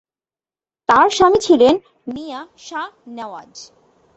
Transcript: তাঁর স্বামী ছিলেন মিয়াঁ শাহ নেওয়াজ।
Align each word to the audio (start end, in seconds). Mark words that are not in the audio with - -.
তাঁর 0.89 1.07
স্বামী 1.09 1.39
ছিলেন 1.39 1.75
মিয়াঁ 2.07 2.43
শাহ 2.57 2.89
নেওয়াজ। 3.07 3.53